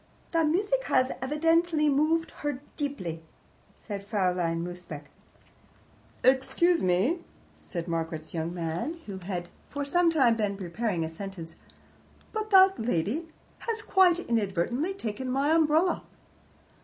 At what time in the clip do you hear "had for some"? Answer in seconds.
9.19-10.09